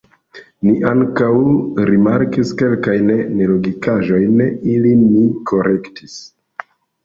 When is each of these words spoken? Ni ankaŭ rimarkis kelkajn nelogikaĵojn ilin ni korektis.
Ni 0.67 0.71
ankaŭ 0.91 1.27
rimarkis 1.89 2.55
kelkajn 2.63 3.13
nelogikaĵojn 3.35 4.43
ilin 4.75 5.07
ni 5.15 5.25
korektis. 5.55 6.21